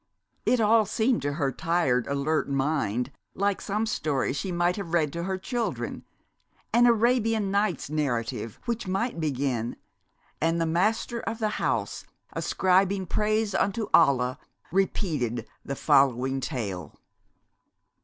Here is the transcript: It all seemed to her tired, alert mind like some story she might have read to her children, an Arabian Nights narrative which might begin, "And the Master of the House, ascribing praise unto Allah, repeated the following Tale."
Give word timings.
It 0.47 0.59
all 0.59 0.87
seemed 0.87 1.21
to 1.21 1.33
her 1.33 1.51
tired, 1.51 2.07
alert 2.07 2.49
mind 2.49 3.11
like 3.35 3.61
some 3.61 3.85
story 3.85 4.33
she 4.33 4.51
might 4.51 4.75
have 4.75 4.95
read 4.95 5.13
to 5.13 5.25
her 5.25 5.37
children, 5.37 6.05
an 6.73 6.87
Arabian 6.87 7.51
Nights 7.51 7.87
narrative 7.87 8.59
which 8.65 8.87
might 8.87 9.19
begin, 9.19 9.75
"And 10.41 10.59
the 10.59 10.65
Master 10.65 11.19
of 11.19 11.37
the 11.37 11.61
House, 11.61 12.03
ascribing 12.33 13.05
praise 13.05 13.53
unto 13.53 13.89
Allah, 13.93 14.39
repeated 14.71 15.47
the 15.63 15.75
following 15.75 16.39
Tale." 16.39 16.95